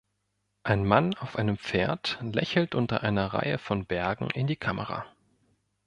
[0.63, 5.05] Ein Mann auf einem Pferd lächelt unter einer Reihe von Bergen in die Kamera.